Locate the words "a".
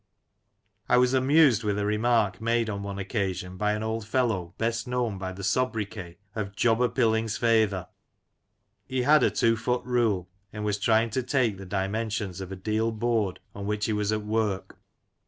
1.77-1.85, 9.21-9.29, 12.51-12.55